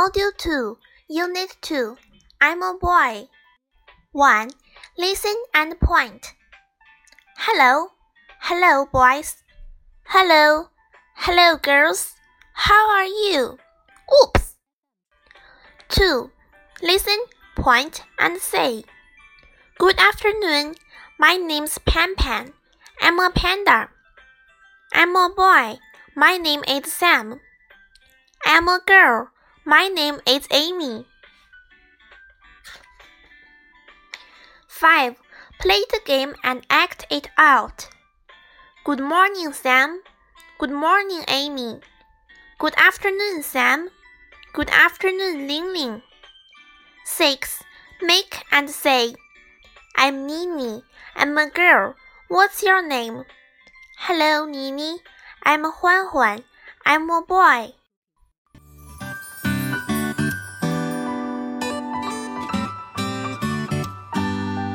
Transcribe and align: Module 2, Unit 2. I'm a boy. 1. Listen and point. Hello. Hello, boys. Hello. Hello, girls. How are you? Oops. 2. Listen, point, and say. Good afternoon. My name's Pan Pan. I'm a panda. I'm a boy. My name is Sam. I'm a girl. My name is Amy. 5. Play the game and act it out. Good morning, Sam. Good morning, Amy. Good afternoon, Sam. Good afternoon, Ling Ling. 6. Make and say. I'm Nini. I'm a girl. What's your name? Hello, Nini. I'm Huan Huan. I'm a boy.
Module 0.00 0.34
2, 0.38 0.78
Unit 1.08 1.56
2. 1.60 1.96
I'm 2.40 2.62
a 2.62 2.74
boy. 2.80 3.28
1. 4.12 4.50
Listen 4.96 5.34
and 5.52 5.78
point. 5.78 6.32
Hello. 7.36 7.88
Hello, 8.40 8.86
boys. 8.90 9.36
Hello. 10.04 10.68
Hello, 11.16 11.56
girls. 11.58 12.14
How 12.54 12.88
are 12.88 13.04
you? 13.04 13.58
Oops. 14.22 14.54
2. 15.90 16.30
Listen, 16.80 17.18
point, 17.56 18.02
and 18.18 18.40
say. 18.40 18.84
Good 19.76 19.98
afternoon. 19.98 20.76
My 21.18 21.34
name's 21.34 21.76
Pan 21.76 22.14
Pan. 22.14 22.54
I'm 23.02 23.20
a 23.20 23.30
panda. 23.30 23.90
I'm 24.94 25.14
a 25.14 25.28
boy. 25.36 25.78
My 26.16 26.38
name 26.38 26.64
is 26.66 26.90
Sam. 26.90 27.40
I'm 28.46 28.66
a 28.66 28.80
girl. 28.86 29.28
My 29.70 29.86
name 29.86 30.18
is 30.26 30.48
Amy. 30.50 31.06
5. 34.66 35.14
Play 35.60 35.82
the 35.90 36.00
game 36.04 36.34
and 36.42 36.66
act 36.68 37.06
it 37.08 37.28
out. 37.38 37.88
Good 38.82 38.98
morning, 38.98 39.52
Sam. 39.52 40.02
Good 40.58 40.72
morning, 40.72 41.22
Amy. 41.28 41.78
Good 42.58 42.74
afternoon, 42.76 43.44
Sam. 43.44 43.90
Good 44.54 44.70
afternoon, 44.70 45.46
Ling 45.46 45.72
Ling. 45.72 46.02
6. 47.04 47.62
Make 48.02 48.42
and 48.50 48.68
say. 48.68 49.14
I'm 49.94 50.26
Nini. 50.26 50.82
I'm 51.14 51.38
a 51.38 51.48
girl. 51.48 51.94
What's 52.26 52.64
your 52.64 52.84
name? 52.84 53.22
Hello, 53.98 54.46
Nini. 54.46 54.98
I'm 55.44 55.62
Huan 55.62 56.08
Huan. 56.08 56.42
I'm 56.84 57.08
a 57.08 57.22
boy. 57.22 57.74